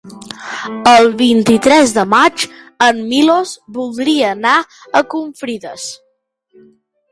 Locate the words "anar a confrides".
4.39-5.89